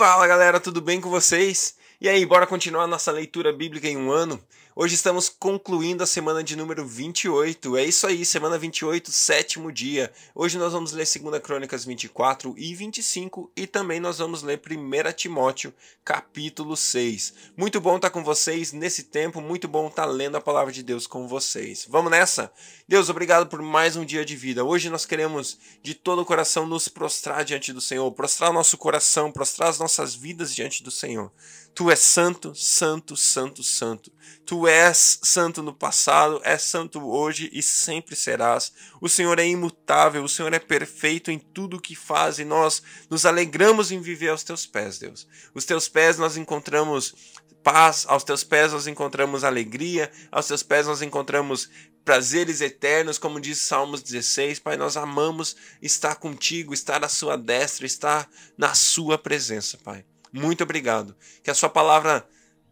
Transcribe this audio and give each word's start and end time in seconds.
Fala 0.00 0.26
galera, 0.26 0.58
tudo 0.58 0.80
bem 0.80 0.98
com 0.98 1.10
vocês? 1.10 1.74
E 2.00 2.08
aí, 2.08 2.24
bora 2.24 2.46
continuar 2.46 2.86
nossa 2.86 3.12
leitura 3.12 3.52
bíblica 3.52 3.86
em 3.86 3.98
um 3.98 4.10
ano? 4.10 4.40
Hoje 4.82 4.94
estamos 4.94 5.28
concluindo 5.28 6.02
a 6.02 6.06
semana 6.06 6.42
de 6.42 6.56
número 6.56 6.86
28. 6.86 7.76
É 7.76 7.84
isso 7.84 8.06
aí, 8.06 8.24
semana 8.24 8.56
28, 8.56 9.12
sétimo 9.12 9.70
dia. 9.70 10.10
Hoje 10.34 10.56
nós 10.56 10.72
vamos 10.72 10.92
ler 10.92 11.04
2 11.04 11.42
Crônicas 11.42 11.84
24 11.84 12.54
e 12.56 12.74
25 12.74 13.52
e 13.54 13.66
também 13.66 14.00
nós 14.00 14.16
vamos 14.16 14.42
ler 14.42 14.58
1 14.58 15.12
Timóteo, 15.12 15.74
capítulo 16.02 16.78
6. 16.78 17.34
Muito 17.58 17.78
bom 17.78 17.96
estar 17.96 18.08
com 18.08 18.24
vocês 18.24 18.72
nesse 18.72 19.02
tempo, 19.02 19.42
muito 19.42 19.68
bom 19.68 19.86
estar 19.88 20.06
lendo 20.06 20.38
a 20.38 20.40
palavra 20.40 20.72
de 20.72 20.82
Deus 20.82 21.06
com 21.06 21.28
vocês. 21.28 21.86
Vamos 21.86 22.10
nessa? 22.10 22.50
Deus, 22.88 23.10
obrigado 23.10 23.46
por 23.48 23.60
mais 23.60 23.96
um 23.96 24.04
dia 24.06 24.24
de 24.24 24.34
vida. 24.34 24.64
Hoje 24.64 24.88
nós 24.88 25.04
queremos 25.04 25.58
de 25.82 25.92
todo 25.92 26.22
o 26.22 26.24
coração 26.24 26.66
nos 26.66 26.88
prostrar 26.88 27.44
diante 27.44 27.70
do 27.70 27.82
Senhor, 27.82 28.10
prostrar 28.12 28.50
nosso 28.50 28.78
coração, 28.78 29.30
prostrar 29.30 29.68
as 29.68 29.78
nossas 29.78 30.14
vidas 30.14 30.54
diante 30.54 30.82
do 30.82 30.90
Senhor. 30.90 31.30
Tu 31.74 31.90
és 31.90 32.00
santo, 32.00 32.54
santo, 32.54 33.16
santo, 33.16 33.62
santo. 33.62 34.10
Tu 34.44 34.66
és 34.66 34.69
santo 34.94 35.62
no 35.62 35.74
passado, 35.74 36.40
és 36.44 36.62
santo 36.62 37.00
hoje 37.08 37.50
e 37.52 37.62
sempre 37.62 38.14
serás. 38.14 38.72
O 39.00 39.08
Senhor 39.08 39.38
é 39.38 39.46
imutável, 39.46 40.22
o 40.22 40.28
Senhor 40.28 40.52
é 40.52 40.58
perfeito 40.58 41.30
em 41.30 41.38
tudo 41.38 41.76
o 41.76 41.80
que 41.80 41.94
faz 41.94 42.38
e 42.38 42.44
nós 42.44 42.82
nos 43.08 43.26
alegramos 43.26 43.90
em 43.90 44.00
viver 44.00 44.28
aos 44.28 44.44
teus 44.44 44.66
pés, 44.66 44.98
Deus. 44.98 45.26
Os 45.54 45.64
teus 45.64 45.88
pés 45.88 46.18
nós 46.18 46.36
encontramos 46.36 47.14
paz, 47.62 48.04
aos 48.08 48.24
teus 48.24 48.44
pés 48.44 48.72
nós 48.72 48.86
encontramos 48.86 49.44
alegria, 49.44 50.10
aos 50.30 50.46
teus 50.46 50.62
pés 50.62 50.86
nós 50.86 51.02
encontramos 51.02 51.68
prazeres 52.04 52.60
eternos, 52.60 53.18
como 53.18 53.40
diz 53.40 53.58
Salmos 53.58 54.02
16. 54.02 54.58
Pai, 54.58 54.76
nós 54.76 54.96
amamos 54.96 55.56
estar 55.80 56.16
contigo, 56.16 56.72
estar 56.72 57.04
à 57.04 57.08
sua 57.08 57.36
destra, 57.36 57.86
estar 57.86 58.28
na 58.56 58.74
sua 58.74 59.18
presença, 59.18 59.78
Pai. 59.78 60.04
Muito 60.32 60.62
obrigado. 60.62 61.16
Que 61.42 61.50
a 61.50 61.54
Sua 61.54 61.68
palavra 61.68 62.26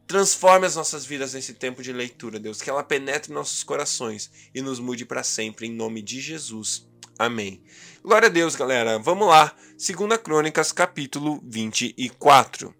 transforme 0.08 0.66
as 0.66 0.74
nossas 0.74 1.04
vidas 1.04 1.34
nesse 1.34 1.52
tempo 1.52 1.82
de 1.82 1.92
leitura, 1.92 2.40
Deus. 2.40 2.62
Que 2.62 2.70
ela 2.70 2.82
penetre 2.82 3.32
nossos 3.32 3.62
corações 3.62 4.30
e 4.54 4.62
nos 4.62 4.80
mude 4.80 5.04
para 5.04 5.22
sempre, 5.22 5.66
em 5.66 5.72
nome 5.72 6.00
de 6.00 6.18
Jesus. 6.18 6.88
Amém. 7.18 7.62
Glória 8.02 8.26
a 8.26 8.30
Deus, 8.30 8.56
galera. 8.56 8.98
Vamos 8.98 9.28
lá. 9.28 9.54
2 9.76 10.18
Crônicas, 10.24 10.72
capítulo 10.72 11.40
24. 11.44 12.74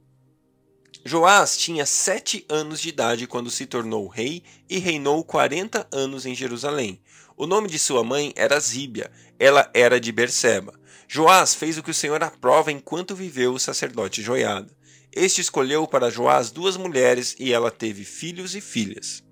Joás 1.05 1.57
tinha 1.57 1.85
sete 1.85 2.47
anos 2.49 2.81
de 2.81 2.89
idade 2.89 3.27
quando 3.27 3.51
se 3.51 3.67
tornou 3.67 4.09
rei 4.09 4.43
e 4.69 4.79
reinou 4.79 5.23
quarenta 5.23 5.87
anos 5.93 6.25
em 6.25 6.35
Jerusalém. 6.35 7.01
O 7.37 7.47
nome 7.47 7.69
de 7.69 7.79
sua 7.79 8.03
mãe 8.03 8.33
era 8.37 8.59
Zíbia, 8.59 9.11
ela 9.39 9.71
era 9.75 10.01
de 10.01 10.11
Berseba. 10.11 10.79
Joás 11.07 11.55
fez 11.55 11.79
o 11.79 11.83
que 11.83 11.91
o 11.91 11.95
Senhor 11.95 12.23
aprova 12.23 12.73
enquanto 12.73 13.15
viveu 13.15 13.53
o 13.53 13.61
sacerdote 13.61 14.23
Joiada. 14.23 14.78
Este 15.13 15.41
escolheu 15.41 15.87
para 15.87 16.11
Joás 16.11 16.51
duas 16.51 16.77
mulheres 16.77 17.35
e 17.39 17.53
ela 17.53 17.71
teve 17.71 18.05
filhos 18.05 18.55
e 18.55 18.61
filhas. 18.61 19.23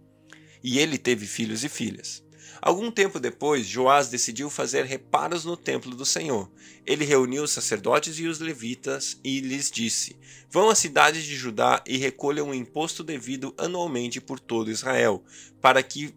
E 0.63 0.79
ele 0.79 0.99
teve 0.99 1.27
filhos 1.27 1.65
e 1.65 1.69
filhas. 1.69 2.25
Algum 2.63 2.91
tempo 2.91 3.21
depois, 3.21 3.67
Joás 3.67 4.09
decidiu 4.09 4.49
fazer 4.49 4.85
reparos 4.85 5.45
no 5.45 5.57
templo 5.57 5.95
do 5.95 6.07
Senhor. 6.07 6.51
Ele 6.85 7.05
reuniu 7.05 7.43
os 7.43 7.51
sacerdotes 7.51 8.19
e 8.19 8.27
os 8.27 8.41
levitas 8.41 9.21
e 9.23 9.41
lhes 9.41 9.71
disse: 9.71 10.17
Vão 10.51 10.71
às 10.71 10.79
cidades 10.79 11.25
de 11.25 11.37
Judá 11.37 11.83
e 11.87 11.97
recolham 11.97 12.51
o 12.51 12.55
imposto 12.55 13.05
devido 13.05 13.55
anualmente 13.59 14.21
por 14.21 14.41
todo 14.41 14.71
Israel, 14.71 15.23
para 15.61 15.83
que 15.83 16.15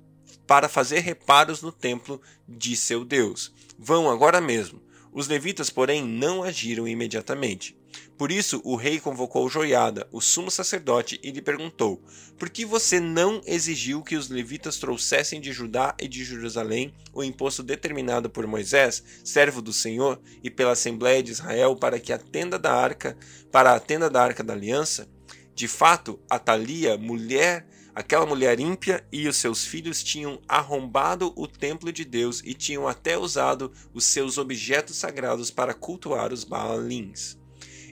para 0.47 0.67
fazer 0.67 1.01
reparos 1.01 1.61
no 1.61 1.71
templo 1.71 2.19
de 2.47 2.75
seu 2.75 3.05
Deus. 3.05 3.53
Vão 3.77 4.09
agora 4.09 4.41
mesmo. 4.41 4.81
Os 5.11 5.27
levitas, 5.27 5.69
porém, 5.69 6.03
não 6.03 6.41
agiram 6.41 6.87
imediatamente. 6.87 7.78
Por 8.19 8.33
isso 8.33 8.59
o 8.65 8.75
rei 8.75 8.99
convocou 8.99 9.47
Joiada, 9.47 10.05
o 10.11 10.19
sumo 10.19 10.51
sacerdote, 10.51 11.17
e 11.23 11.31
lhe 11.31 11.41
perguntou: 11.41 12.03
Por 12.37 12.49
que 12.49 12.65
você 12.65 12.99
não 12.99 13.41
exigiu 13.45 14.03
que 14.03 14.17
os 14.17 14.27
levitas 14.27 14.77
trouxessem 14.77 15.39
de 15.39 15.53
Judá 15.53 15.95
e 15.97 16.05
de 16.05 16.25
Jerusalém 16.25 16.93
o 17.13 17.23
imposto 17.23 17.63
determinado 17.63 18.29
por 18.29 18.45
Moisés, 18.45 19.01
servo 19.23 19.61
do 19.61 19.71
Senhor, 19.71 20.19
e 20.43 20.49
pela 20.49 20.73
Assembleia 20.73 21.23
de 21.23 21.31
Israel 21.31 21.77
para 21.77 21.97
que 21.97 22.11
a 22.11 22.17
tenda 22.17 22.59
da 22.59 22.73
arca, 22.73 23.17
para 23.53 23.73
a 23.73 23.79
tenda 23.79 24.09
da 24.09 24.21
arca 24.21 24.43
da 24.43 24.51
aliança? 24.51 25.07
De 25.55 25.69
fato, 25.69 26.19
Atalia, 26.29 26.97
mulher 26.97 27.65
Aquela 27.95 28.25
mulher 28.25 28.59
ímpia 28.59 29.05
e 29.11 29.27
os 29.27 29.35
seus 29.35 29.65
filhos 29.65 30.03
tinham 30.03 30.39
arrombado 30.47 31.33
o 31.35 31.47
templo 31.47 31.91
de 31.91 32.05
Deus 32.05 32.41
e 32.45 32.53
tinham 32.53 32.87
até 32.87 33.17
usado 33.17 33.73
os 33.93 34.05
seus 34.05 34.37
objetos 34.37 34.95
sagrados 34.95 35.51
para 35.51 35.73
cultuar 35.73 36.31
os 36.31 36.45
Baalins. 36.45 37.38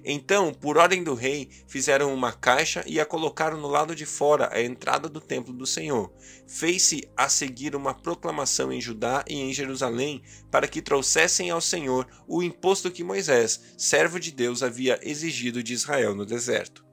Então, 0.09 0.53
por 0.53 0.77
ordem 0.77 1.03
do 1.03 1.13
rei, 1.13 1.49
fizeram 1.67 2.13
uma 2.13 2.31
caixa 2.31 2.81
e 2.87 2.97
a 2.97 3.05
colocaram 3.05 3.59
no 3.59 3.67
lado 3.67 3.93
de 3.93 4.05
fora, 4.05 4.49
à 4.53 4.61
entrada 4.63 5.09
do 5.09 5.19
templo 5.19 5.53
do 5.53 5.65
Senhor. 5.65 6.09
Fez-se 6.47 7.05
a 7.17 7.27
seguir 7.27 7.75
uma 7.75 7.93
proclamação 7.93 8.71
em 8.71 8.79
Judá 8.79 9.25
e 9.27 9.35
em 9.35 9.51
Jerusalém 9.51 10.23
para 10.49 10.65
que 10.65 10.81
trouxessem 10.81 11.49
ao 11.49 11.59
Senhor 11.59 12.07
o 12.25 12.41
imposto 12.41 12.89
que 12.89 13.03
Moisés, 13.03 13.75
servo 13.77 14.17
de 14.17 14.31
Deus, 14.31 14.63
havia 14.63 14.97
exigido 15.03 15.61
de 15.61 15.73
Israel 15.73 16.15
no 16.15 16.25
deserto. 16.25 16.85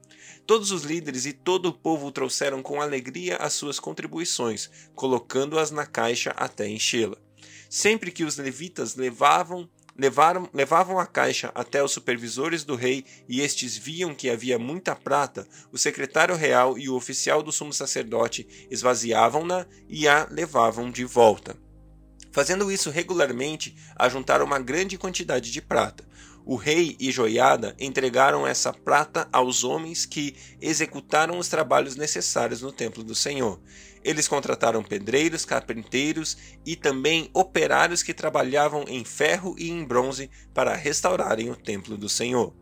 Todos 0.44 0.72
os 0.72 0.82
líderes 0.82 1.24
e 1.24 1.32
todo 1.32 1.66
o 1.66 1.72
povo 1.72 2.10
trouxeram 2.10 2.64
com 2.64 2.82
alegria 2.82 3.36
as 3.36 3.52
suas 3.52 3.78
contribuições, 3.78 4.68
colocando-as 4.92 5.70
na 5.70 5.86
caixa 5.86 6.30
até 6.30 6.68
enchê-la. 6.68 7.16
Sempre 7.70 8.10
que 8.10 8.24
os 8.24 8.36
levitas 8.36 8.96
levavam 8.96 9.68
levaram, 9.96 10.48
levavam 10.52 10.98
a 10.98 11.06
caixa 11.06 11.50
até 11.54 11.82
os 11.82 11.92
supervisores 11.92 12.64
do 12.64 12.74
rei 12.74 13.04
e 13.28 13.40
estes 13.40 13.76
viam 13.76 14.14
que 14.14 14.28
havia 14.28 14.58
muita 14.58 14.94
prata, 14.94 15.46
o 15.72 15.78
secretário 15.78 16.34
real 16.34 16.78
e 16.78 16.88
o 16.88 16.94
oficial 16.94 17.42
do 17.42 17.52
sumo 17.52 17.72
sacerdote 17.72 18.66
esvaziavam-na 18.70 19.66
e 19.88 20.08
a 20.08 20.26
levavam 20.30 20.90
de 20.90 21.04
volta. 21.04 21.56
Fazendo 22.32 22.70
isso 22.70 22.90
regularmente, 22.90 23.76
ajuntaram 23.94 24.44
uma 24.44 24.58
grande 24.58 24.98
quantidade 24.98 25.52
de 25.52 25.62
prata. 25.62 26.04
O 26.44 26.56
rei 26.56 26.96
e 27.00 27.10
Joiada 27.10 27.74
entregaram 27.78 28.46
essa 28.46 28.72
prata 28.72 29.26
aos 29.32 29.64
homens 29.64 30.04
que 30.04 30.34
executaram 30.60 31.38
os 31.38 31.48
trabalhos 31.48 31.96
necessários 31.96 32.60
no 32.60 32.70
templo 32.70 33.02
do 33.02 33.14
Senhor. 33.14 33.62
Eles 34.04 34.28
contrataram 34.28 34.82
pedreiros, 34.82 35.46
carpinteiros 35.46 36.36
e 36.66 36.76
também 36.76 37.30
operários 37.32 38.02
que 38.02 38.12
trabalhavam 38.12 38.84
em 38.86 39.02
ferro 39.02 39.56
e 39.58 39.70
em 39.70 39.82
bronze 39.82 40.30
para 40.52 40.74
restaurarem 40.74 41.50
o 41.50 41.56
templo 41.56 41.96
do 41.96 42.08
Senhor. 42.08 42.54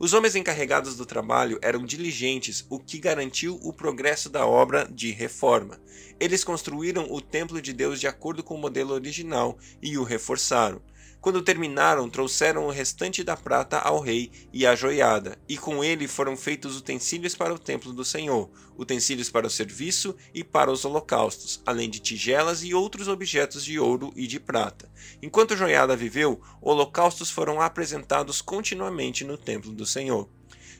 Os 0.00 0.12
homens 0.12 0.36
encarregados 0.36 0.96
do 0.96 1.04
trabalho 1.04 1.58
eram 1.60 1.84
diligentes, 1.84 2.64
o 2.70 2.78
que 2.78 2.98
garantiu 2.98 3.58
o 3.62 3.72
progresso 3.72 4.30
da 4.30 4.46
obra 4.46 4.88
de 4.88 5.10
reforma. 5.10 5.78
Eles 6.20 6.44
construíram 6.44 7.12
o 7.12 7.20
templo 7.20 7.60
de 7.60 7.72
Deus 7.72 7.98
de 8.00 8.06
acordo 8.06 8.42
com 8.42 8.54
o 8.54 8.58
modelo 8.58 8.94
original 8.94 9.58
e 9.82 9.98
o 9.98 10.04
reforçaram. 10.04 10.80
Quando 11.20 11.42
terminaram, 11.42 12.08
trouxeram 12.08 12.66
o 12.66 12.70
restante 12.70 13.24
da 13.24 13.36
prata 13.36 13.78
ao 13.78 13.98
rei 13.98 14.30
e 14.52 14.64
a 14.64 14.76
joiada, 14.76 15.36
e 15.48 15.58
com 15.58 15.82
ele 15.82 16.06
foram 16.06 16.36
feitos 16.36 16.76
utensílios 16.76 17.34
para 17.34 17.52
o 17.52 17.58
templo 17.58 17.92
do 17.92 18.04
Senhor, 18.04 18.48
utensílios 18.76 19.28
para 19.28 19.46
o 19.46 19.50
serviço 19.50 20.14
e 20.32 20.44
para 20.44 20.70
os 20.70 20.84
holocaustos, 20.84 21.60
além 21.66 21.90
de 21.90 21.98
tigelas 21.98 22.62
e 22.62 22.72
outros 22.72 23.08
objetos 23.08 23.64
de 23.64 23.80
ouro 23.80 24.12
e 24.14 24.28
de 24.28 24.38
prata. 24.38 24.88
Enquanto 25.20 25.56
Joiada 25.56 25.96
viveu, 25.96 26.40
holocaustos 26.62 27.30
foram 27.30 27.60
apresentados 27.60 28.40
continuamente 28.40 29.24
no 29.24 29.36
templo 29.36 29.72
do 29.72 29.84
Senhor. 29.84 30.28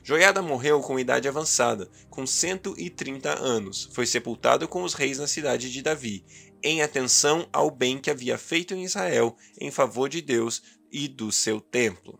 Joiada 0.03 0.41
morreu 0.41 0.81
com 0.81 0.99
idade 0.99 1.27
avançada, 1.27 1.89
com 2.09 2.25
130 2.25 3.37
anos. 3.39 3.89
Foi 3.93 4.05
sepultado 4.05 4.67
com 4.67 4.83
os 4.83 4.93
reis 4.93 5.17
na 5.17 5.27
cidade 5.27 5.71
de 5.71 5.81
Davi 5.81 6.23
em 6.63 6.81
atenção 6.81 7.47
ao 7.51 7.71
bem 7.71 7.97
que 7.97 8.09
havia 8.09 8.37
feito 8.37 8.73
em 8.73 8.83
Israel 8.83 9.35
em 9.59 9.71
favor 9.71 10.09
de 10.09 10.21
Deus 10.21 10.61
e 10.91 11.07
do 11.07 11.31
seu 11.31 11.59
templo. 11.59 12.19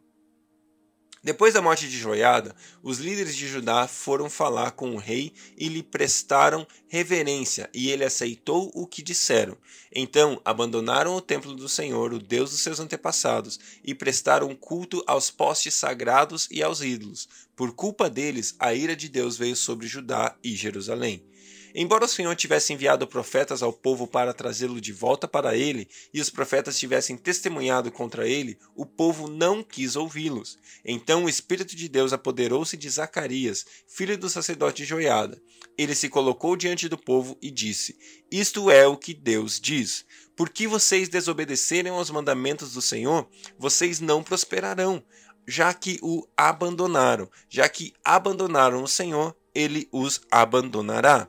Depois 1.22 1.54
da 1.54 1.62
morte 1.62 1.90
de 1.90 1.98
Joiada, 1.98 2.56
os 2.82 3.00
líderes 3.00 3.36
de 3.36 3.46
Judá 3.46 3.90
foram 3.90 4.30
falar 4.30 4.72
com 4.72 4.96
o 4.96 4.98
rei 4.98 5.34
e 5.58 5.68
lhe 5.68 5.84
prestaram 5.84 6.66
reverência, 6.88 7.70
e 7.74 7.90
ele 7.90 8.06
aceitou 8.06 8.72
o 8.74 8.88
que 8.88 9.04
disseram. 9.04 9.58
Então 9.94 10.42
abandonaram 10.46 11.14
o 11.16 11.22
templo 11.22 11.54
do 11.54 11.68
Senhor, 11.68 12.14
o 12.14 12.20
Deus 12.20 12.52
dos 12.52 12.62
seus 12.62 12.80
antepassados, 12.80 13.60
e 13.84 13.94
prestaram 13.94 14.56
culto 14.56 15.04
aos 15.06 15.30
postes 15.30 15.74
sagrados 15.74 16.48
e 16.50 16.64
aos 16.64 16.82
ídolos. 16.82 17.28
Por 17.54 17.74
culpa 17.74 18.10
deles, 18.10 18.56
a 18.58 18.74
ira 18.74 18.96
de 18.96 19.10
Deus 19.10 19.38
veio 19.38 19.58
sobre 19.58 19.88
Judá 19.88 20.38
e 20.42 20.56
Jerusalém. 20.56 21.29
Embora 21.74 22.06
o 22.06 22.08
Senhor 22.08 22.36
tivesse 22.36 22.74
enviado 22.74 23.08
profetas 23.08 23.62
ao 23.62 23.72
povo 23.72 24.08
para 24.08 24.34
trazê-lo 24.34 24.82
de 24.82 24.92
volta 24.92 25.28
para 25.28 25.56
ele, 25.56 25.88
e 26.14 26.20
os 26.20 26.30
profetas 26.30 26.78
tivessem 26.78 27.18
testemunhado 27.18 27.92
contra 27.92 28.28
ele, 28.28 28.58
o 28.76 28.86
povo 28.86 29.28
não 29.28 29.64
quis 29.64 29.96
ouvi-los. 29.96 30.58
Então 30.84 31.26
o 31.26 31.30
Espírito 31.30 31.76
de 31.76 31.88
Deus 31.88 32.14
apoderou-se 32.14 32.76
de 32.76 32.90
Zacarias, 32.90 33.66
filho 33.88 34.18
do 34.18 34.30
sacerdote 34.30 34.84
Joiada. 34.86 35.42
Ele 35.78 35.96
se 35.96 36.10
colocou 36.10 36.56
diante 36.56 36.90
do 36.90 36.98
povo 36.98 37.38
e 37.42 37.50
disse: 37.50 37.98
Isto 38.32 38.70
é 38.70 38.86
o 38.88 38.98
que 38.98 39.14
Deus 39.14 39.60
diz. 39.60 40.06
Por 40.36 40.50
que 40.50 40.68
vocês 40.68 41.10
desobedecerem 41.10 41.92
aos 41.92 42.10
mandamentos 42.10 42.74
do 42.74 42.82
Senhor, 42.82 43.28
vocês 43.58 44.00
não 44.00 44.24
prosperarão. 44.24 45.04
já 45.48 45.74
que 45.74 45.98
o 46.04 46.28
abandonaram. 46.38 47.28
Já 47.50 47.68
que 47.68 47.94
abandonaram 48.06 48.84
o 48.84 48.88
Senhor, 48.88 49.36
ele 49.54 49.90
os 49.92 50.22
abandonará. 50.32 51.28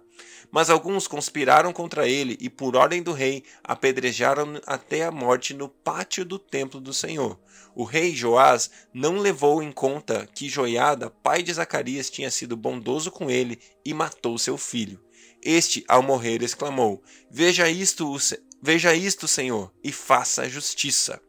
Mas 0.50 0.68
alguns 0.68 1.06
conspiraram 1.06 1.72
contra 1.72 2.08
ele 2.08 2.36
e, 2.40 2.50
por 2.50 2.74
ordem 2.74 3.02
do 3.02 3.12
rei, 3.12 3.44
apedrejaram 3.62 4.60
até 4.66 5.04
a 5.04 5.10
morte 5.10 5.54
no 5.54 5.68
pátio 5.68 6.24
do 6.24 6.38
templo 6.38 6.80
do 6.80 6.92
Senhor. 6.92 7.38
O 7.74 7.84
rei 7.84 8.14
Joás 8.14 8.70
não 8.92 9.18
levou 9.18 9.62
em 9.62 9.70
conta 9.70 10.28
que 10.34 10.48
Joiada, 10.48 11.08
pai 11.08 11.42
de 11.42 11.52
Zacarias, 11.52 12.10
tinha 12.10 12.30
sido 12.30 12.56
bondoso 12.56 13.10
com 13.10 13.30
ele 13.30 13.60
e 13.84 13.94
matou 13.94 14.36
seu 14.38 14.58
filho. 14.58 15.00
Este, 15.42 15.84
ao 15.88 16.02
morrer, 16.02 16.42
exclamou: 16.42 17.02
Veja 17.30 17.68
isto, 17.70 18.14
veja 18.60 18.94
isto, 18.94 19.28
Senhor, 19.28 19.72
e 19.82 19.92
faça 19.92 20.48
justiça. 20.48 21.20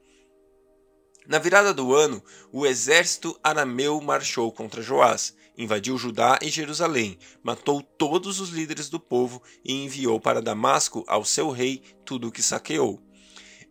Na 1.28 1.38
virada 1.38 1.74
do 1.74 1.94
ano, 1.94 2.22
o 2.52 2.66
exército 2.66 3.40
arameu 3.44 4.02
marchou 4.02 4.52
contra 4.52 4.82
Joás, 4.82 5.36
invadiu 5.58 5.98
Judá 5.98 6.40
e 6.42 6.50
Jerusalém, 6.50 7.18
matou 7.44 7.82
todos 7.82 8.40
os 8.40 8.50
líderes 8.50 8.90
do 8.90 9.00
povo 9.00 9.42
e 9.64 9.74
enviou 9.84 10.20
para 10.20 10.42
Damasco 10.42 11.04
ao 11.08 11.24
seu 11.26 11.50
rei 11.50 11.82
tudo 12.06 12.28
o 12.28 12.32
que 12.32 12.42
saqueou. 12.42 13.02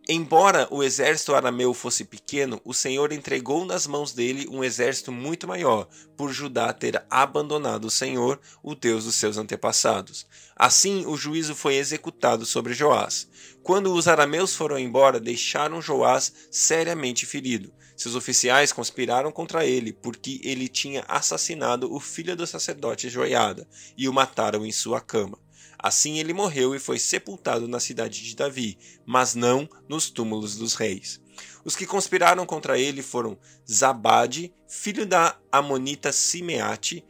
Embora 0.09 0.67
o 0.71 0.81
exército 0.81 1.35
arameu 1.35 1.75
fosse 1.75 2.03
pequeno, 2.03 2.59
o 2.65 2.73
Senhor 2.73 3.11
entregou 3.13 3.63
nas 3.65 3.85
mãos 3.85 4.11
dele 4.11 4.47
um 4.49 4.63
exército 4.63 5.11
muito 5.11 5.47
maior, 5.47 5.87
por 6.17 6.31
Judá 6.31 6.73
ter 6.73 7.05
abandonado 7.07 7.85
o 7.85 7.91
Senhor, 7.91 8.39
o 8.63 8.73
Deus 8.73 9.05
dos 9.05 9.15
seus 9.15 9.37
antepassados. 9.37 10.25
Assim, 10.55 11.05
o 11.05 11.15
juízo 11.15 11.53
foi 11.53 11.75
executado 11.75 12.47
sobre 12.47 12.73
Joás. 12.73 13.27
Quando 13.61 13.93
os 13.93 14.07
arameus 14.07 14.55
foram 14.55 14.79
embora, 14.79 15.19
deixaram 15.19 15.81
Joás 15.81 16.33
seriamente 16.49 17.27
ferido. 17.27 17.71
Seus 17.95 18.15
oficiais 18.15 18.71
conspiraram 18.71 19.31
contra 19.31 19.65
ele, 19.65 19.93
porque 19.93 20.41
ele 20.43 20.67
tinha 20.67 21.03
assassinado 21.07 21.93
o 21.93 21.99
filho 21.99 22.35
do 22.35 22.47
sacerdote 22.47 23.09
Joiada, 23.09 23.67
e 23.97 24.07
o 24.09 24.13
mataram 24.13 24.65
em 24.65 24.71
sua 24.71 24.99
cama. 24.99 25.37
Assim 25.77 26.19
ele 26.19 26.33
morreu 26.33 26.75
e 26.75 26.79
foi 26.79 26.99
sepultado 26.99 27.67
na 27.67 27.79
cidade 27.79 28.23
de 28.23 28.35
Davi, 28.35 28.77
mas 29.05 29.33
não 29.33 29.67
nos 29.89 30.09
túmulos 30.09 30.55
dos 30.55 30.75
reis. 30.75 31.19
Os 31.65 31.75
que 31.75 31.85
conspiraram 31.85 32.45
contra 32.45 32.77
ele 32.77 33.01
foram 33.01 33.37
Zabade, 33.69 34.53
filho 34.67 35.05
da 35.05 35.37
Amonita 35.51 36.11
Simeate, 36.11 37.03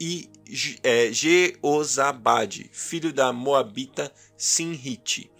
e 0.00 0.30
é, 0.82 1.12
Jeozabade, 1.12 2.70
filho 2.72 3.12
da 3.12 3.32
Moabita 3.32 4.12
Sinrite. 4.36 5.30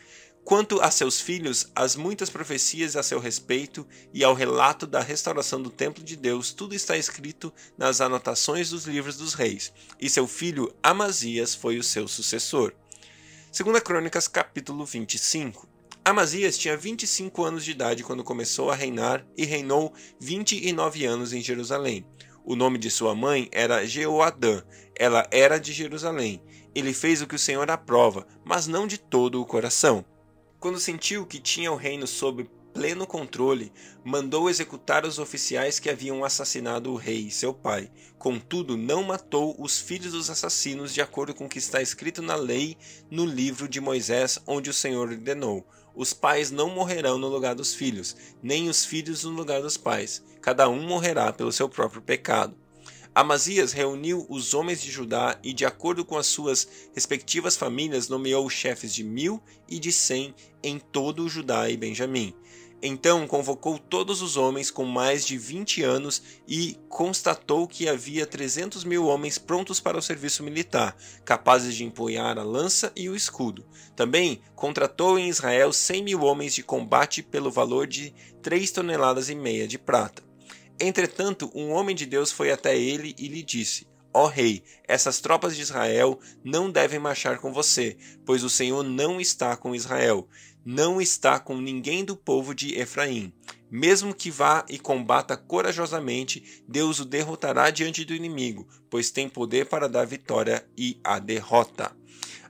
Quanto 0.48 0.80
a 0.80 0.90
seus 0.90 1.20
filhos, 1.20 1.70
as 1.74 1.94
muitas 1.94 2.30
profecias 2.30 2.96
a 2.96 3.02
seu 3.02 3.20
respeito 3.20 3.86
e 4.14 4.24
ao 4.24 4.32
relato 4.32 4.86
da 4.86 4.98
restauração 4.98 5.60
do 5.60 5.68
templo 5.68 6.02
de 6.02 6.16
Deus, 6.16 6.54
tudo 6.54 6.74
está 6.74 6.96
escrito 6.96 7.52
nas 7.76 8.00
anotações 8.00 8.70
dos 8.70 8.86
livros 8.86 9.18
dos 9.18 9.34
reis, 9.34 9.70
e 10.00 10.08
seu 10.08 10.26
filho 10.26 10.74
Amazias 10.82 11.54
foi 11.54 11.76
o 11.76 11.82
seu 11.82 12.08
sucessor. 12.08 12.72
Segunda 13.52 13.78
Crônicas, 13.78 14.26
capítulo 14.26 14.86
25. 14.86 15.68
Amazias 16.02 16.56
tinha 16.56 16.78
25 16.78 17.44
anos 17.44 17.62
de 17.62 17.72
idade 17.72 18.02
quando 18.02 18.24
começou 18.24 18.70
a 18.70 18.74
reinar 18.74 19.26
e 19.36 19.44
reinou 19.44 19.92
29 20.18 21.04
anos 21.04 21.34
em 21.34 21.42
Jerusalém. 21.42 22.06
O 22.42 22.56
nome 22.56 22.78
de 22.78 22.90
sua 22.90 23.14
mãe 23.14 23.50
era 23.52 23.86
Jeoadã, 23.86 24.62
ela 24.96 25.28
era 25.30 25.58
de 25.58 25.74
Jerusalém. 25.74 26.42
Ele 26.74 26.94
fez 26.94 27.20
o 27.20 27.26
que 27.26 27.36
o 27.36 27.38
Senhor 27.38 27.70
aprova, 27.70 28.26
mas 28.42 28.66
não 28.66 28.86
de 28.86 28.96
todo 28.96 29.42
o 29.42 29.44
coração. 29.44 30.06
Quando 30.60 30.80
sentiu 30.80 31.24
que 31.24 31.38
tinha 31.38 31.70
o 31.70 31.76
reino 31.76 32.04
sob 32.04 32.50
pleno 32.74 33.06
controle, 33.06 33.72
mandou 34.04 34.50
executar 34.50 35.06
os 35.06 35.20
oficiais 35.20 35.78
que 35.78 35.88
haviam 35.88 36.24
assassinado 36.24 36.90
o 36.90 36.96
rei, 36.96 37.30
seu 37.30 37.54
pai. 37.54 37.88
Contudo, 38.18 38.76
não 38.76 39.04
matou 39.04 39.54
os 39.56 39.78
filhos 39.78 40.12
dos 40.12 40.28
assassinos, 40.28 40.92
de 40.92 41.00
acordo 41.00 41.32
com 41.32 41.46
o 41.46 41.48
que 41.48 41.60
está 41.60 41.80
escrito 41.80 42.20
na 42.22 42.34
lei 42.34 42.76
no 43.08 43.24
livro 43.24 43.68
de 43.68 43.80
Moisés, 43.80 44.40
onde 44.48 44.68
o 44.68 44.74
Senhor 44.74 45.08
ordenou: 45.08 45.64
Os 45.94 46.12
pais 46.12 46.50
não 46.50 46.70
morrerão 46.70 47.18
no 47.18 47.28
lugar 47.28 47.54
dos 47.54 47.72
filhos, 47.72 48.16
nem 48.42 48.68
os 48.68 48.84
filhos 48.84 49.22
no 49.22 49.30
lugar 49.30 49.62
dos 49.62 49.76
pais. 49.76 50.24
Cada 50.42 50.68
um 50.68 50.82
morrerá 50.82 51.32
pelo 51.32 51.52
seu 51.52 51.68
próprio 51.68 52.02
pecado. 52.02 52.56
Amazias 53.18 53.72
reuniu 53.72 54.24
os 54.28 54.54
homens 54.54 54.80
de 54.80 54.92
Judá 54.92 55.40
e, 55.42 55.52
de 55.52 55.64
acordo 55.64 56.04
com 56.04 56.16
as 56.16 56.28
suas 56.28 56.68
respectivas 56.94 57.56
famílias, 57.56 58.08
nomeou 58.08 58.48
chefes 58.48 58.94
de 58.94 59.02
mil 59.02 59.42
e 59.68 59.80
de 59.80 59.90
cem 59.90 60.32
em 60.62 60.78
todo 60.78 61.24
o 61.24 61.28
Judá 61.28 61.68
e 61.68 61.76
Benjamim. 61.76 62.32
Então 62.80 63.26
convocou 63.26 63.76
todos 63.76 64.22
os 64.22 64.36
homens 64.36 64.70
com 64.70 64.84
mais 64.84 65.26
de 65.26 65.36
vinte 65.36 65.82
anos 65.82 66.22
e 66.46 66.78
constatou 66.88 67.66
que 67.66 67.88
havia 67.88 68.24
trezentos 68.24 68.84
mil 68.84 69.06
homens 69.06 69.36
prontos 69.36 69.80
para 69.80 69.98
o 69.98 70.02
serviço 70.02 70.44
militar, 70.44 70.96
capazes 71.24 71.74
de 71.74 71.82
empunhar 71.82 72.38
a 72.38 72.44
lança 72.44 72.92
e 72.94 73.08
o 73.08 73.16
escudo. 73.16 73.66
Também 73.96 74.40
contratou 74.54 75.18
em 75.18 75.28
Israel 75.28 75.72
cem 75.72 76.04
mil 76.04 76.22
homens 76.22 76.54
de 76.54 76.62
combate 76.62 77.24
pelo 77.24 77.50
valor 77.50 77.88
de 77.88 78.14
três 78.40 78.70
toneladas 78.70 79.28
e 79.28 79.34
meia 79.34 79.66
de 79.66 79.76
prata. 79.76 80.27
Entretanto, 80.80 81.50
um 81.54 81.70
homem 81.70 81.94
de 81.94 82.06
Deus 82.06 82.30
foi 82.30 82.50
até 82.50 82.78
ele 82.78 83.14
e 83.18 83.26
lhe 83.26 83.42
disse: 83.42 83.86
Ó 84.12 84.26
rei, 84.26 84.62
essas 84.86 85.20
tropas 85.20 85.56
de 85.56 85.62
Israel 85.62 86.18
não 86.44 86.70
devem 86.70 86.98
marchar 86.98 87.38
com 87.38 87.52
você, 87.52 87.96
pois 88.24 88.42
o 88.42 88.50
Senhor 88.50 88.82
não 88.82 89.20
está 89.20 89.56
com 89.56 89.74
Israel, 89.74 90.28
não 90.64 91.00
está 91.00 91.38
com 91.38 91.56
ninguém 91.56 92.04
do 92.04 92.16
povo 92.16 92.54
de 92.54 92.78
Efraim. 92.78 93.32
Mesmo 93.70 94.14
que 94.14 94.30
vá 94.30 94.64
e 94.68 94.78
combata 94.78 95.36
corajosamente, 95.36 96.62
Deus 96.66 97.00
o 97.00 97.04
derrotará 97.04 97.70
diante 97.70 98.04
do 98.04 98.14
inimigo, 98.14 98.66
pois 98.88 99.10
tem 99.10 99.28
poder 99.28 99.66
para 99.66 99.88
dar 99.88 100.06
vitória 100.06 100.66
e 100.76 100.98
a 101.04 101.18
derrota. 101.18 101.94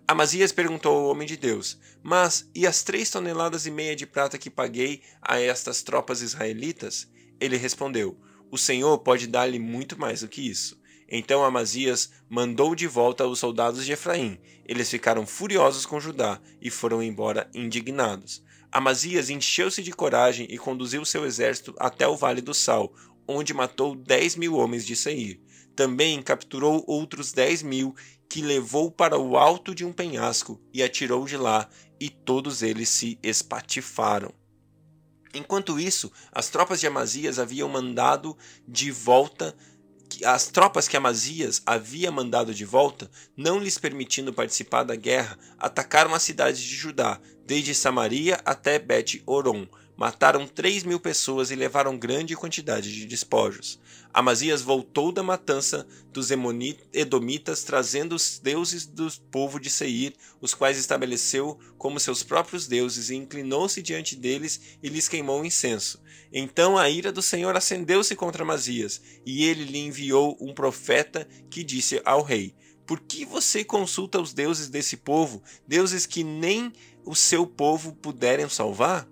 Amazias 0.07 0.53
perguntou 0.53 0.97
ao 0.97 1.11
homem 1.11 1.27
de 1.27 1.37
Deus: 1.37 1.79
Mas 2.03 2.49
e 2.55 2.67
as 2.67 2.83
três 2.83 3.11
toneladas 3.11 3.67
e 3.67 3.71
meia 3.71 3.97
de 3.97 4.07
prata 4.07 4.39
que 4.39 4.49
paguei 4.49 5.03
a 5.21 5.41
estas 5.41 5.83
tropas 5.83 6.23
israelitas? 6.23 7.09
Ele 7.41 7.57
respondeu: 7.57 8.19
O 8.51 8.59
Senhor 8.59 8.99
pode 8.99 9.27
dar-lhe 9.27 9.59
muito 9.59 9.99
mais 9.99 10.21
do 10.21 10.29
que 10.29 10.49
isso. 10.49 10.79
Então 11.11 11.43
Amazias 11.43 12.11
mandou 12.29 12.75
de 12.75 12.87
volta 12.87 13.27
os 13.27 13.39
soldados 13.39 13.85
de 13.85 13.93
Efraim. 13.93 14.39
Eles 14.67 14.91
ficaram 14.91 15.27
furiosos 15.27 15.87
com 15.87 15.99
Judá 15.99 16.41
e 16.61 16.71
foram 16.71 17.03
embora 17.03 17.51
indignados. 17.55 18.45
Amazias 18.71 19.31
encheu-se 19.31 19.83
de 19.83 19.93
coragem 19.93 20.47
e 20.51 20.59
conduziu 20.59 21.03
seu 21.07 21.25
exército 21.25 21.75
até 21.79 22.07
o 22.07 22.17
Vale 22.17 22.43
do 22.43 22.53
Sal, 22.53 22.93
onde 23.27 23.55
matou 23.55 23.97
dez 23.97 24.37
mil 24.37 24.57
homens 24.57 24.85
de 24.85 24.95
Seir. 24.95 25.41
Também 25.75 26.21
capturou 26.21 26.85
outros 26.87 27.33
dez 27.33 27.63
mil, 27.63 27.95
que 28.29 28.43
levou 28.43 28.91
para 28.91 29.19
o 29.19 29.39
alto 29.39 29.75
de 29.75 29.87
um 29.87 29.93
penhasco 29.93 30.61
e 30.75 30.83
atirou 30.83 31.25
de 31.25 31.39
lá, 31.39 31.67
e 31.99 32.11
todos 32.11 32.63
eles 32.63 32.91
se 32.91 33.19
espatifaram. 33.23 34.35
Enquanto 35.35 35.79
isso, 35.79 36.11
as 36.33 36.49
tropas 36.49 36.81
de 36.81 36.87
Amazias 36.87 37.39
haviam 37.39 37.69
mandado 37.69 38.37
de 38.67 38.91
volta 38.91 39.55
as 40.25 40.47
tropas 40.47 40.89
que 40.89 40.97
Amazias 40.97 41.63
havia 41.67 42.11
mandado 42.11 42.55
de 42.55 42.65
volta, 42.65 43.11
não 43.37 43.59
lhes 43.59 43.77
permitindo 43.77 44.33
participar 44.33 44.83
da 44.83 44.97
guerra, 44.97 45.39
atacaram 45.59 46.15
as 46.15 46.23
cidades 46.23 46.61
de 46.61 46.75
Judá, 46.75 47.21
desde 47.45 47.75
Samaria 47.75 48.41
até 48.45 48.79
Bet-Oron, 48.79 49.67
mataram 49.99 50.47
três 50.47 50.85
mil 50.85 51.01
pessoas 51.01 51.51
e 51.51 51.57
levaram 51.57 51.99
grande 51.99 52.37
quantidade 52.37 52.95
de 52.95 53.05
despojos. 53.05 53.81
Amazias 54.15 54.63
voltou 54.63 55.11
da 55.11 55.25
matança 55.25 55.85
dos 56.13 56.31
Edomitas, 56.93 57.65
trazendo 57.65 58.15
os 58.15 58.39
deuses 58.39 58.87
do 58.87 59.11
povo 59.29 59.59
de 59.59 59.69
Seir, 59.69 60.15
os 60.41 60.55
quais 60.55 60.79
estabeleceu 60.79 61.59
como 61.77 61.99
seus 61.99 62.23
próprios 62.23 62.69
deuses, 62.69 63.11
e 63.11 63.17
inclinou-se 63.17 63.83
diante 63.83 64.15
deles 64.15 64.79
e 64.81 64.89
lhes 64.89 65.09
queimou 65.09 65.45
incenso. 65.45 66.01
Então 66.33 66.79
a 66.79 66.89
ira 66.89 67.11
do 67.11 67.21
Senhor 67.21 67.57
acendeu-se 67.57 68.15
contra 68.15 68.45
Amazias, 68.45 69.03
e 69.27 69.47
ele 69.47 69.65
lhe 69.65 69.79
enviou 69.79 70.39
um 70.41 70.55
profeta 70.55 71.27
que 71.51 71.65
disse 71.65 72.01
ao 72.05 72.23
rei: 72.23 72.55
Por 72.87 73.01
que 73.01 73.25
você 73.25 73.65
consulta 73.65 74.21
os 74.21 74.33
deuses 74.33 74.69
desse 74.69 74.97
povo, 74.97 75.43
deuses 75.67 76.07
que 76.07 76.23
nem 76.23 76.73
o 77.05 77.17
seu 77.17 77.45
povo 77.45 77.93
puderem 77.95 78.49
salvar? 78.49 79.09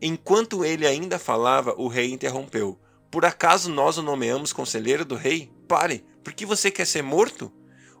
Enquanto 0.00 0.64
ele 0.64 0.86
ainda 0.86 1.18
falava, 1.18 1.74
o 1.78 1.88
rei 1.88 2.10
interrompeu. 2.10 2.78
Por 3.10 3.24
acaso 3.24 3.70
nós 3.70 3.96
o 3.96 4.02
nomeamos 4.02 4.52
conselheiro 4.52 5.04
do 5.04 5.14
rei? 5.14 5.50
Pare, 5.66 6.04
por 6.22 6.32
que 6.32 6.44
você 6.44 6.70
quer 6.70 6.86
ser 6.86 7.02
morto? 7.02 7.50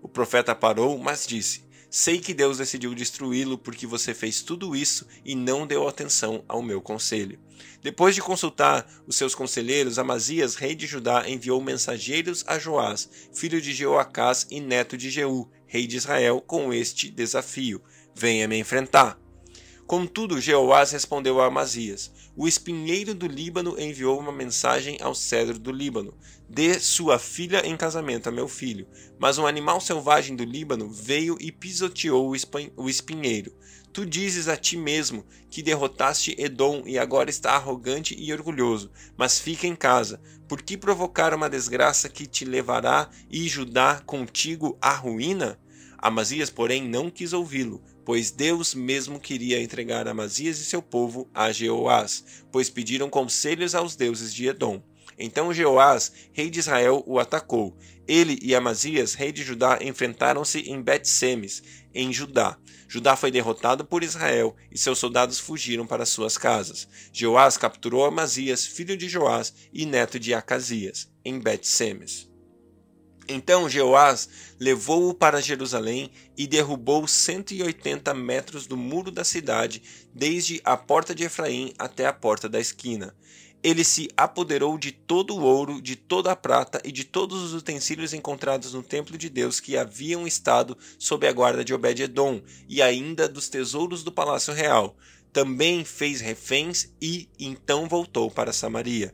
O 0.02 0.08
profeta 0.08 0.54
parou, 0.54 0.98
mas 0.98 1.26
disse: 1.26 1.64
Sei 1.88 2.18
que 2.18 2.34
Deus 2.34 2.58
decidiu 2.58 2.94
destruí-lo 2.94 3.56
porque 3.56 3.86
você 3.86 4.12
fez 4.12 4.42
tudo 4.42 4.76
isso 4.76 5.06
e 5.24 5.34
não 5.34 5.66
deu 5.66 5.88
atenção 5.88 6.44
ao 6.46 6.62
meu 6.62 6.82
conselho. 6.82 7.38
Depois 7.82 8.14
de 8.14 8.20
consultar 8.20 8.86
os 9.06 9.16
seus 9.16 9.34
conselheiros, 9.34 9.98
Amazias, 9.98 10.56
rei 10.56 10.74
de 10.74 10.86
Judá, 10.86 11.28
enviou 11.28 11.62
mensageiros 11.62 12.44
a 12.46 12.58
Joás, 12.58 13.08
filho 13.32 13.60
de 13.60 13.72
Jeoacás 13.72 14.46
e 14.50 14.60
neto 14.60 14.96
de 14.96 15.08
Jeú, 15.08 15.48
rei 15.66 15.86
de 15.86 15.96
Israel, 15.96 16.42
com 16.46 16.72
este 16.74 17.10
desafio: 17.10 17.80
Venha 18.14 18.46
me 18.46 18.58
enfrentar. 18.58 19.18
Contudo, 19.86 20.40
Jeoás 20.40 20.90
respondeu 20.90 21.40
a 21.40 21.46
Amazias: 21.46 22.10
O 22.36 22.48
espinheiro 22.48 23.14
do 23.14 23.28
Líbano 23.28 23.80
enviou 23.80 24.18
uma 24.18 24.32
mensagem 24.32 24.98
ao 25.00 25.14
cedro 25.14 25.60
do 25.60 25.70
Líbano: 25.70 26.12
Dê 26.48 26.80
sua 26.80 27.20
filha 27.20 27.64
em 27.64 27.76
casamento 27.76 28.28
a 28.28 28.32
meu 28.32 28.48
filho. 28.48 28.88
Mas 29.16 29.38
um 29.38 29.46
animal 29.46 29.80
selvagem 29.80 30.34
do 30.34 30.42
Líbano 30.42 30.90
veio 30.90 31.36
e 31.40 31.52
pisoteou 31.52 32.34
o 32.76 32.90
espinheiro. 32.90 33.52
Tu 33.92 34.04
dizes 34.04 34.48
a 34.48 34.56
ti 34.56 34.76
mesmo 34.76 35.24
que 35.48 35.62
derrotaste 35.62 36.34
Edom 36.36 36.82
e 36.84 36.98
agora 36.98 37.30
está 37.30 37.52
arrogante 37.52 38.14
e 38.18 38.32
orgulhoso, 38.32 38.90
mas 39.16 39.38
fica 39.38 39.68
em 39.68 39.76
casa. 39.76 40.20
Por 40.48 40.62
que 40.62 40.76
provocar 40.76 41.32
uma 41.32 41.48
desgraça 41.48 42.08
que 42.08 42.26
te 42.26 42.44
levará 42.44 43.08
e 43.30 43.48
Judá 43.48 44.02
contigo 44.04 44.76
à 44.82 44.92
ruína? 44.92 45.58
Amazias, 45.98 46.50
porém, 46.50 46.86
não 46.86 47.10
quis 47.10 47.32
ouvi-lo, 47.32 47.82
pois 48.04 48.30
Deus 48.30 48.74
mesmo 48.74 49.18
queria 49.18 49.60
entregar 49.62 50.06
Amazias 50.06 50.58
e 50.58 50.64
seu 50.64 50.82
povo 50.82 51.28
a 51.34 51.50
Jeoás, 51.50 52.24
pois 52.52 52.70
pediram 52.70 53.08
conselhos 53.08 53.74
aos 53.74 53.96
deuses 53.96 54.32
de 54.32 54.46
Edom. 54.46 54.82
Então 55.18 55.52
Jeoás, 55.52 56.12
rei 56.32 56.50
de 56.50 56.58
Israel, 56.58 57.02
o 57.06 57.18
atacou. 57.18 57.76
Ele 58.06 58.38
e 58.42 58.54
Amazias, 58.54 59.14
rei 59.14 59.32
de 59.32 59.42
Judá, 59.42 59.78
enfrentaram-se 59.80 60.60
em 60.60 60.80
Bet-Semes, 60.80 61.62
em 61.94 62.12
Judá. 62.12 62.58
Judá 62.88 63.16
foi 63.16 63.30
derrotado 63.30 63.84
por 63.84 64.04
Israel 64.04 64.54
e 64.70 64.78
seus 64.78 64.98
soldados 64.98 65.40
fugiram 65.40 65.86
para 65.86 66.06
suas 66.06 66.38
casas. 66.38 66.86
Jeoás 67.12 67.56
capturou 67.56 68.04
Amazias, 68.04 68.64
filho 68.64 68.96
de 68.96 69.08
Joás 69.08 69.52
e 69.72 69.84
neto 69.86 70.20
de 70.20 70.32
Acasias, 70.32 71.10
em 71.24 71.40
Bet-Semes. 71.40 72.30
Então 73.28 73.68
Jeoás 73.68 74.28
levou-o 74.58 75.12
para 75.12 75.42
Jerusalém 75.42 76.10
e 76.36 76.46
derrubou 76.46 77.06
180 77.06 78.14
metros 78.14 78.66
do 78.66 78.76
muro 78.76 79.10
da 79.10 79.24
cidade, 79.24 79.82
desde 80.14 80.60
a 80.64 80.76
porta 80.76 81.14
de 81.14 81.24
Efraim 81.24 81.72
até 81.78 82.06
a 82.06 82.12
porta 82.12 82.48
da 82.48 82.60
esquina. 82.60 83.14
Ele 83.62 83.82
se 83.82 84.08
apoderou 84.16 84.78
de 84.78 84.92
todo 84.92 85.34
o 85.34 85.42
ouro, 85.42 85.82
de 85.82 85.96
toda 85.96 86.30
a 86.30 86.36
prata 86.36 86.80
e 86.84 86.92
de 86.92 87.02
todos 87.02 87.42
os 87.42 87.52
utensílios 87.52 88.14
encontrados 88.14 88.74
no 88.74 88.82
templo 88.82 89.18
de 89.18 89.28
Deus 89.28 89.58
que 89.58 89.76
haviam 89.76 90.24
estado 90.24 90.78
sob 90.98 91.26
a 91.26 91.32
guarda 91.32 91.64
de 91.64 91.74
Obed-edom, 91.74 92.40
e 92.68 92.80
ainda 92.80 93.28
dos 93.28 93.48
tesouros 93.48 94.04
do 94.04 94.12
palácio 94.12 94.54
real. 94.54 94.96
Também 95.32 95.84
fez 95.84 96.20
reféns 96.20 96.92
e 97.02 97.28
então 97.40 97.88
voltou 97.88 98.30
para 98.30 98.52
Samaria. 98.52 99.12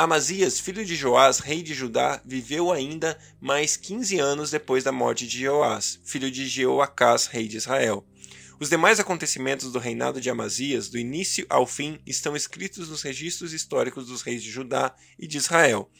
Amazias, 0.00 0.60
filho 0.60 0.84
de 0.84 0.94
Joás, 0.94 1.40
rei 1.40 1.60
de 1.60 1.74
Judá, 1.74 2.22
viveu 2.24 2.70
ainda 2.70 3.18
mais 3.40 3.76
quinze 3.76 4.20
anos 4.20 4.52
depois 4.52 4.84
da 4.84 4.92
morte 4.92 5.26
de 5.26 5.42
Joás, 5.42 5.98
filho 6.04 6.30
de 6.30 6.46
Jeoacás, 6.46 7.26
rei 7.26 7.48
de 7.48 7.56
Israel. 7.56 8.06
Os 8.60 8.68
demais 8.68 9.00
acontecimentos 9.00 9.72
do 9.72 9.80
reinado 9.80 10.20
de 10.20 10.30
Amazias, 10.30 10.88
do 10.88 10.98
início 10.98 11.44
ao 11.50 11.66
fim, 11.66 11.98
estão 12.06 12.36
escritos 12.36 12.88
nos 12.88 13.02
registros 13.02 13.52
históricos 13.52 14.06
dos 14.06 14.22
reis 14.22 14.40
de 14.40 14.52
Judá 14.52 14.94
e 15.18 15.26
de 15.26 15.36
Israel. 15.36 15.90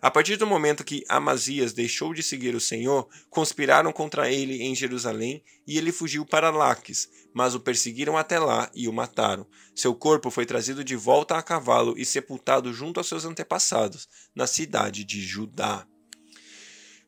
A 0.00 0.10
partir 0.10 0.36
do 0.36 0.46
momento 0.46 0.84
que 0.84 1.04
Amazias 1.08 1.72
deixou 1.72 2.14
de 2.14 2.22
seguir 2.22 2.54
o 2.54 2.60
Senhor, 2.60 3.08
conspiraram 3.28 3.92
contra 3.92 4.30
ele 4.30 4.62
em 4.62 4.74
Jerusalém 4.74 5.42
e 5.66 5.76
ele 5.76 5.90
fugiu 5.90 6.24
para 6.24 6.50
Laques, 6.50 7.08
mas 7.34 7.54
o 7.54 7.60
perseguiram 7.60 8.16
até 8.16 8.38
lá 8.38 8.70
e 8.74 8.86
o 8.88 8.92
mataram. 8.92 9.46
Seu 9.74 9.94
corpo 9.94 10.30
foi 10.30 10.46
trazido 10.46 10.84
de 10.84 10.94
volta 10.94 11.36
a 11.36 11.42
cavalo 11.42 11.94
e 11.96 12.04
sepultado 12.04 12.72
junto 12.72 12.98
aos 12.98 13.08
seus 13.08 13.24
antepassados, 13.24 14.08
na 14.34 14.46
cidade 14.46 15.04
de 15.04 15.20
Judá. 15.20 15.86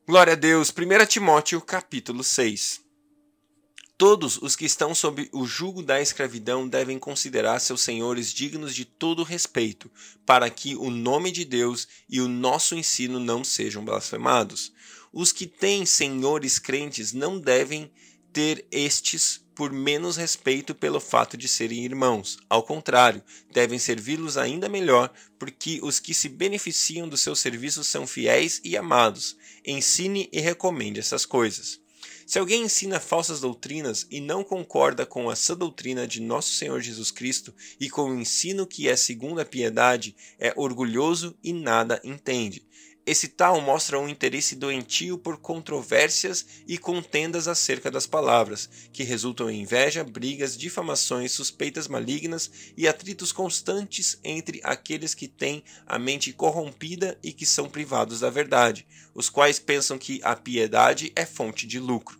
Glória 0.06 0.32
a 0.32 0.36
Deus. 0.36 0.70
1 0.70 1.06
Timóteo 1.06 1.60
capítulo 1.60 2.24
6. 2.24 2.89
Todos 4.00 4.38
os 4.40 4.56
que 4.56 4.64
estão 4.64 4.94
sob 4.94 5.28
o 5.30 5.44
jugo 5.44 5.82
da 5.82 6.00
escravidão 6.00 6.66
devem 6.66 6.98
considerar 6.98 7.60
seus 7.60 7.82
senhores 7.82 8.32
dignos 8.32 8.74
de 8.74 8.86
todo 8.86 9.22
respeito, 9.22 9.90
para 10.24 10.48
que 10.48 10.74
o 10.74 10.88
nome 10.88 11.30
de 11.30 11.44
Deus 11.44 11.86
e 12.08 12.18
o 12.18 12.26
nosso 12.26 12.74
ensino 12.74 13.20
não 13.20 13.44
sejam 13.44 13.84
blasfemados. 13.84 14.72
Os 15.12 15.32
que 15.32 15.46
têm 15.46 15.84
senhores 15.84 16.58
crentes 16.58 17.12
não 17.12 17.38
devem 17.38 17.92
ter 18.32 18.64
estes 18.70 19.44
por 19.54 19.70
menos 19.70 20.16
respeito 20.16 20.74
pelo 20.74 20.98
fato 20.98 21.36
de 21.36 21.46
serem 21.46 21.84
irmãos. 21.84 22.38
Ao 22.48 22.62
contrário, 22.62 23.22
devem 23.52 23.78
servi-los 23.78 24.38
ainda 24.38 24.66
melhor, 24.66 25.12
porque 25.38 25.78
os 25.82 26.00
que 26.00 26.14
se 26.14 26.30
beneficiam 26.30 27.06
dos 27.06 27.20
seus 27.20 27.38
serviços 27.38 27.86
são 27.86 28.06
fiéis 28.06 28.62
e 28.64 28.78
amados. 28.78 29.36
Ensine 29.62 30.26
e 30.32 30.40
recomende 30.40 30.98
essas 30.98 31.26
coisas. 31.26 31.78
Se 32.30 32.38
alguém 32.38 32.62
ensina 32.62 33.00
falsas 33.00 33.40
doutrinas 33.40 34.06
e 34.08 34.20
não 34.20 34.44
concorda 34.44 35.04
com 35.04 35.28
a 35.28 35.34
sã 35.34 35.56
doutrina 35.56 36.06
de 36.06 36.22
nosso 36.22 36.52
Senhor 36.52 36.80
Jesus 36.80 37.10
Cristo 37.10 37.52
e 37.80 37.90
com 37.90 38.08
o 38.08 38.20
ensino 38.20 38.68
que 38.68 38.88
é 38.88 38.94
segundo 38.94 39.40
a 39.40 39.44
piedade, 39.44 40.14
é 40.38 40.52
orgulhoso 40.54 41.36
e 41.42 41.52
nada 41.52 42.00
entende. 42.04 42.64
Esse 43.04 43.26
tal 43.26 43.60
mostra 43.60 43.98
um 43.98 44.08
interesse 44.08 44.54
doentio 44.54 45.18
por 45.18 45.38
controvérsias 45.38 46.46
e 46.68 46.78
contendas 46.78 47.48
acerca 47.48 47.90
das 47.90 48.06
palavras, 48.06 48.70
que 48.92 49.02
resultam 49.02 49.50
em 49.50 49.62
inveja, 49.62 50.04
brigas, 50.04 50.56
difamações, 50.56 51.32
suspeitas 51.32 51.88
malignas 51.88 52.48
e 52.76 52.86
atritos 52.86 53.32
constantes 53.32 54.16
entre 54.22 54.60
aqueles 54.62 55.14
que 55.14 55.26
têm 55.26 55.64
a 55.84 55.98
mente 55.98 56.32
corrompida 56.32 57.18
e 57.24 57.32
que 57.32 57.44
são 57.44 57.68
privados 57.68 58.20
da 58.20 58.30
verdade, 58.30 58.86
os 59.12 59.28
quais 59.28 59.58
pensam 59.58 59.98
que 59.98 60.20
a 60.22 60.36
piedade 60.36 61.10
é 61.16 61.26
fonte 61.26 61.66
de 61.66 61.80
lucro. 61.80 62.19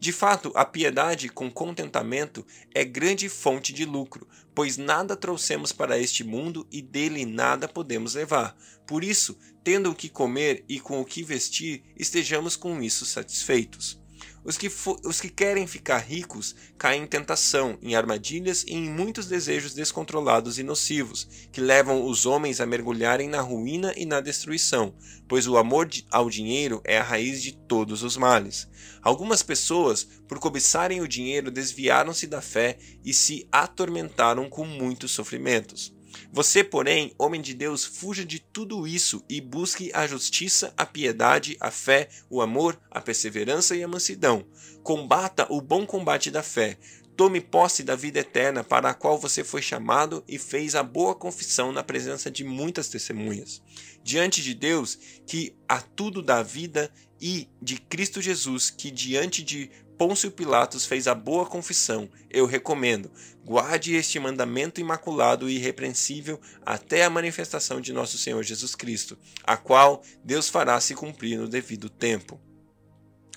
De 0.00 0.12
fato, 0.12 0.50
a 0.54 0.64
piedade 0.64 1.28
com 1.28 1.50
contentamento 1.50 2.46
é 2.74 2.82
grande 2.82 3.28
fonte 3.28 3.70
de 3.70 3.84
lucro, 3.84 4.26
pois 4.54 4.78
nada 4.78 5.14
trouxemos 5.14 5.72
para 5.72 5.98
este 5.98 6.24
mundo 6.24 6.66
e 6.72 6.80
dele 6.80 7.26
nada 7.26 7.68
podemos 7.68 8.14
levar. 8.14 8.56
Por 8.86 9.04
isso, 9.04 9.36
tendo 9.62 9.90
o 9.90 9.94
que 9.94 10.08
comer 10.08 10.64
e 10.66 10.80
com 10.80 11.02
o 11.02 11.04
que 11.04 11.22
vestir, 11.22 11.82
estejamos 11.98 12.56
com 12.56 12.82
isso 12.82 13.04
satisfeitos. 13.04 14.00
Os 14.42 14.56
que, 14.56 14.72
os 15.04 15.20
que 15.20 15.28
querem 15.28 15.66
ficar 15.66 15.98
ricos 15.98 16.54
caem 16.78 17.02
em 17.02 17.06
tentação, 17.06 17.78
em 17.82 17.94
armadilhas 17.94 18.64
e 18.64 18.72
em 18.72 18.88
muitos 18.88 19.26
desejos 19.26 19.74
descontrolados 19.74 20.58
e 20.58 20.62
nocivos, 20.62 21.28
que 21.52 21.60
levam 21.60 22.06
os 22.06 22.24
homens 22.24 22.58
a 22.58 22.66
mergulharem 22.66 23.28
na 23.28 23.42
ruína 23.42 23.92
e 23.96 24.06
na 24.06 24.20
destruição, 24.20 24.94
pois 25.28 25.46
o 25.46 25.58
amor 25.58 25.90
ao 26.10 26.30
dinheiro 26.30 26.80
é 26.84 26.96
a 26.98 27.02
raiz 27.02 27.42
de 27.42 27.52
todos 27.52 28.02
os 28.02 28.16
males. 28.16 28.66
Algumas 29.02 29.42
pessoas, 29.42 30.04
por 30.26 30.38
cobiçarem 30.38 31.02
o 31.02 31.08
dinheiro, 31.08 31.50
desviaram-se 31.50 32.26
da 32.26 32.40
fé 32.40 32.78
e 33.04 33.12
se 33.12 33.46
atormentaram 33.52 34.48
com 34.48 34.64
muitos 34.64 35.10
sofrimentos. 35.10 35.99
Você, 36.32 36.62
porém, 36.62 37.12
homem 37.18 37.40
de 37.40 37.54
Deus, 37.54 37.84
fuja 37.84 38.24
de 38.24 38.38
tudo 38.38 38.86
isso 38.86 39.24
e 39.28 39.40
busque 39.40 39.90
a 39.94 40.06
justiça, 40.06 40.72
a 40.76 40.86
piedade, 40.86 41.56
a 41.60 41.70
fé, 41.70 42.08
o 42.28 42.40
amor, 42.40 42.80
a 42.90 43.00
perseverança 43.00 43.74
e 43.76 43.82
a 43.82 43.88
mansidão. 43.88 44.46
Combata 44.82 45.46
o 45.50 45.60
bom 45.60 45.86
combate 45.86 46.30
da 46.30 46.42
fé. 46.42 46.78
Tome 47.16 47.40
posse 47.40 47.82
da 47.82 47.94
vida 47.94 48.20
eterna 48.20 48.64
para 48.64 48.90
a 48.90 48.94
qual 48.94 49.18
você 49.18 49.44
foi 49.44 49.60
chamado 49.60 50.24
e 50.26 50.38
fez 50.38 50.74
a 50.74 50.82
boa 50.82 51.14
confissão 51.14 51.70
na 51.70 51.82
presença 51.82 52.30
de 52.30 52.44
muitas 52.44 52.88
testemunhas. 52.88 53.62
Diante 54.02 54.42
de 54.42 54.54
Deus, 54.54 54.98
que 55.26 55.54
a 55.68 55.82
tudo 55.82 56.22
dá 56.22 56.42
vida, 56.42 56.90
e 57.20 57.48
de 57.60 57.78
Cristo 57.78 58.22
Jesus, 58.22 58.70
que 58.70 58.90
diante 58.90 59.42
de 59.42 59.70
Pôncio 60.00 60.30
Pilatos 60.30 60.86
fez 60.86 61.06
a 61.06 61.14
boa 61.14 61.44
confissão, 61.44 62.08
eu 62.30 62.46
recomendo, 62.46 63.10
guarde 63.44 63.94
este 63.94 64.18
mandamento 64.18 64.80
imaculado 64.80 65.46
e 65.46 65.56
irrepreensível 65.56 66.40
até 66.64 67.04
a 67.04 67.10
manifestação 67.10 67.82
de 67.82 67.92
nosso 67.92 68.16
Senhor 68.16 68.42
Jesus 68.42 68.74
Cristo, 68.74 69.18
a 69.44 69.58
qual 69.58 70.02
Deus 70.24 70.48
fará 70.48 70.80
se 70.80 70.94
cumprir 70.94 71.38
no 71.38 71.46
devido 71.46 71.90
tempo. 71.90 72.40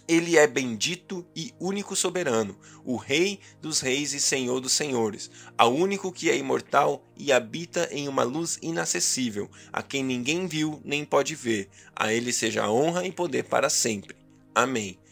Ele 0.08 0.38
é 0.38 0.48
bendito 0.48 1.28
e 1.36 1.54
único 1.60 1.98
soberano, 1.98 2.58
o 2.86 2.96
Rei 2.96 3.42
dos 3.62 3.82
reis 3.82 4.14
e 4.14 4.22
Senhor 4.22 4.62
dos 4.62 4.72
senhores, 4.72 5.30
a 5.58 5.68
único 5.68 6.14
que 6.14 6.30
é 6.30 6.38
imortal 6.38 7.06
e 7.18 7.34
habita 7.34 7.90
em 7.92 8.08
uma 8.08 8.24
luz 8.24 8.58
inacessível, 8.62 9.52
a 9.70 9.84
quem 9.84 10.02
ninguém 10.02 10.48
viu 10.48 10.82
nem 10.86 11.04
pode 11.04 11.36
ver. 11.36 11.68
A 11.94 12.14
ele 12.14 12.32
seja 12.32 12.72
honra 12.72 13.06
e 13.06 13.12
poder 13.12 13.44
para 13.44 13.70
sempre. 13.70 14.16
Amém. 14.56 15.03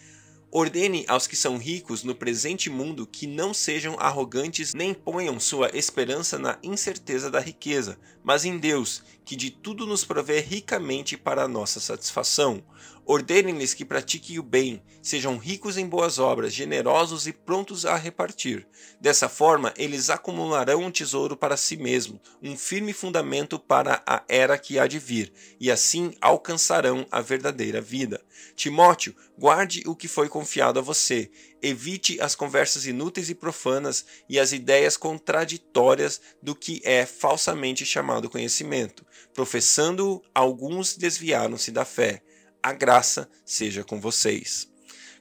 Ordene 0.54 1.06
aos 1.08 1.28
que 1.28 1.36
são 1.38 1.58
ricos 1.58 2.04
no 2.04 2.14
presente 2.14 2.70
mundo 2.70 3.08
que 3.08 3.26
não 3.26 3.54
sejam 3.54 3.96
arrogantes 3.98 4.74
nem 4.74 4.94
ponham 4.94 5.40
sua 5.40 5.70
esperança 5.74 6.38
na 6.38 6.60
incerteza 6.62 7.32
da 7.32 7.40
riqueza, 7.40 7.98
mas 8.22 8.44
em 8.44 8.58
Deus, 8.58 9.02
que 9.24 9.38
de 9.38 9.50
tudo 9.50 9.88
nos 9.88 10.04
provê 10.04 10.42
ricamente 10.42 11.16
para 11.16 11.44
a 11.44 11.48
nossa 11.48 11.80
satisfação. 11.80 12.62
Ordene-lhes 13.04 13.74
que 13.74 13.84
pratiquem 13.84 14.38
o 14.38 14.44
bem, 14.44 14.82
sejam 15.02 15.38
ricos 15.38 15.78
em 15.78 15.88
boas 15.88 16.20
obras, 16.20 16.54
generosos 16.54 17.26
e 17.26 17.34
prontos 17.34 17.86
a 17.86 17.96
repartir. 17.96 18.68
Dessa 19.00 19.28
forma, 19.28 19.74
eles 19.76 20.10
acumularão 20.10 20.84
um 20.84 20.92
tesouro 20.92 21.36
para 21.36 21.58
si 21.58 21.76
mesmos, 21.76 22.20
um 22.42 22.56
firme 22.56 22.94
fundamento 22.94 23.60
para 23.60 24.04
a 24.06 24.24
era 24.30 24.58
que 24.58 24.78
há 24.78 24.86
de 24.86 25.00
vir, 25.00 25.34
e 25.60 25.72
assim 25.72 26.14
alcançarão 26.22 27.06
a 27.12 27.22
verdadeira 27.22 27.82
vida. 27.82 28.24
Timóteo, 28.56 29.16
guarde 29.38 29.84
o 29.88 29.96
que 29.96 30.08
foi 30.08 30.30
confiado 30.30 30.78
a 30.78 30.82
você. 30.82 31.32
Evite 31.62 32.22
as 32.22 32.36
conversas 32.36 32.86
inúteis 32.86 33.30
e 33.30 33.36
profanas 33.36 34.06
e 34.30 34.40
as 34.40 34.52
ideias 34.52 34.96
contraditórias 34.96 36.22
do 36.42 36.56
que 36.56 36.82
é 36.84 37.06
falsamente 37.06 37.86
chamado 37.86 38.30
conhecimento. 38.30 39.06
Professando-o, 39.34 40.22
alguns 40.34 40.96
desviaram-se 40.96 41.72
da 41.72 41.84
fé 41.84 42.22
a 42.64 42.74
graça 42.74 43.30
seja 43.46 43.84
com 43.84 44.00
vocês. 44.00 44.68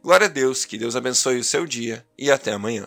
Glória 0.03 0.27
a 0.27 0.31
Deus, 0.31 0.65
que 0.65 0.79
Deus 0.79 0.97
abençoe 0.97 1.39
o 1.39 1.45
seu 1.45 1.67
dia 1.67 2.07
e 2.19 2.31
até 2.31 2.53
amanhã. 2.53 2.87